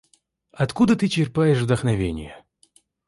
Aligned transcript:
Откуда 0.51 0.95
ты 0.95 1.07
черпаешь 1.07 1.59
вдохновение? 1.59 2.43